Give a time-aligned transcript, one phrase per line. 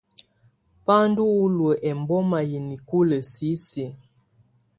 [0.85, 3.91] Ba ndù ɔlɔ ɛmbɔma yi nikulǝ sisiǝ̀.